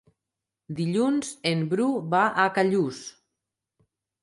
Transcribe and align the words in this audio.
Dilluns 0.79 1.29
en 1.51 1.61
Bru 1.75 1.87
va 2.15 2.23
a 2.45 2.49
Callús. 2.59 3.05